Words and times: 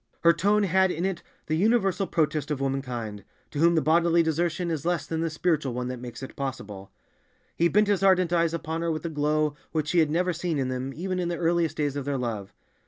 Her 0.21 0.33
tone 0.33 0.63
had 0.63 0.89
in 0.89 1.05
it 1.05 1.21
the 1.45 1.53
universal 1.53 2.07
protest 2.07 2.49
of 2.49 2.59
womankind, 2.59 3.23
to 3.51 3.59
whom 3.59 3.75
the 3.75 3.83
bodily 3.83 4.23
desertion 4.23 4.71
is 4.71 4.83
less 4.83 5.05
than 5.05 5.21
the 5.21 5.29
spiritual 5.29 5.75
one 5.75 5.89
that 5.89 5.99
makes 6.01 6.23
it 6.23 6.35
possible. 6.35 6.91
He 7.55 7.67
bent 7.67 7.85
his 7.85 8.01
ardent 8.01 8.33
eyes 8.33 8.51
upon 8.55 8.81
her 8.81 8.91
with 8.91 9.05
a 9.05 9.09
glow 9.09 9.53
which 9.73 9.89
she 9.89 9.99
had 9.99 10.09
never 10.09 10.33
seen 10.33 10.57
in 10.57 10.69
them 10.69 10.91
even 10.95 11.19
in 11.19 11.27
the 11.27 11.37
earliest 11.37 11.77
days 11.77 11.95
of 11.95 12.05
their 12.05 12.17
love. 12.17 12.51